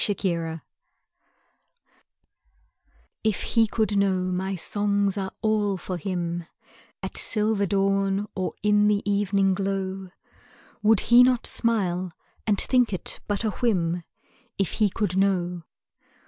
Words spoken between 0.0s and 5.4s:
Roundel If he could know my songs are